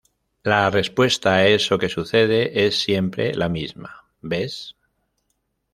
[0.41, 4.75] La respuesta a eso que sucede es siempre la misma: "¿Ves?